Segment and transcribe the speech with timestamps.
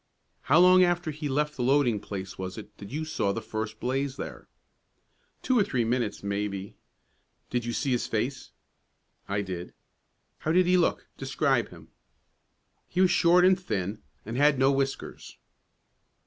[0.49, 3.79] "How long after he left the loading place was it that you saw the first
[3.79, 4.47] blaze there?"
[5.43, 6.75] "Two or three minutes, maybe."
[7.51, 8.51] "Did you see his face?"
[9.29, 9.75] "I did."
[10.39, 11.07] "How did he look?
[11.19, 11.89] Describe him."
[12.89, 15.37] "He was short and thin, and had no whiskers."